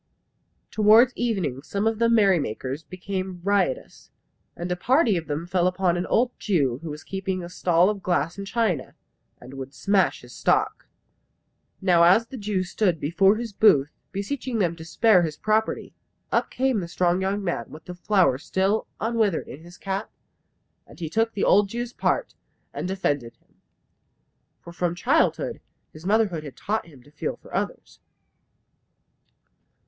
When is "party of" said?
4.75-5.27